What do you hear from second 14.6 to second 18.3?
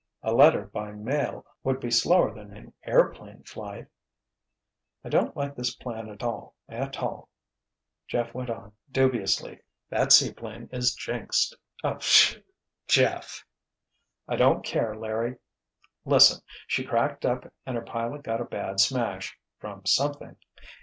care, Larry. Listen—she cracked up and her pilot